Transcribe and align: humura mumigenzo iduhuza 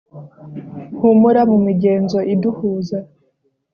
humura 0.99 1.41
mumigenzo 1.51 2.19
iduhuza 2.33 2.99